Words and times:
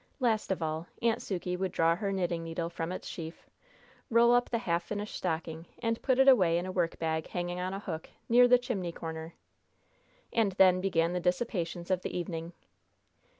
Last 0.19 0.51
of 0.51 0.63
all, 0.63 0.87
Aunt 1.03 1.21
Sukey 1.21 1.55
would 1.55 1.71
draw 1.71 1.95
her 1.95 2.11
knitting 2.11 2.43
needle 2.43 2.71
from 2.71 2.91
its 2.91 3.07
sheaf, 3.07 3.47
roll 4.09 4.33
up 4.33 4.49
the 4.49 4.57
half 4.57 4.81
finished 4.81 5.15
stocking, 5.15 5.67
and 5.77 6.01
put 6.01 6.17
it 6.17 6.27
away 6.27 6.57
in 6.57 6.65
a 6.65 6.73
workbag 6.73 7.27
hanging 7.27 7.59
on 7.59 7.75
a 7.75 7.79
hook, 7.79 8.09
near 8.27 8.47
the 8.47 8.57
chimney 8.57 8.91
corner. 8.91 9.35
And 10.33 10.53
then 10.53 10.81
began 10.81 11.13
the 11.13 11.19
dissipations 11.19 11.91
of 11.91 12.01
the 12.01 12.17
evening. 12.17 12.53